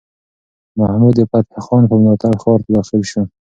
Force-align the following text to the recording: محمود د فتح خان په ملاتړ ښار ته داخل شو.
محمود 0.79 1.13
د 1.19 1.21
فتح 1.31 1.59
خان 1.65 1.83
په 1.89 1.95
ملاتړ 2.01 2.33
ښار 2.41 2.59
ته 2.65 2.69
داخل 2.77 3.01
شو. 3.11 3.21